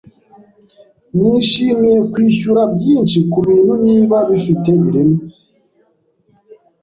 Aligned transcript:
Nishimiye 1.19 1.99
kwishyura 2.11 2.61
byinshi 2.75 3.17
kubintu 3.31 3.73
niba 3.85 4.17
bifite 4.29 4.69
ireme. 4.87 5.19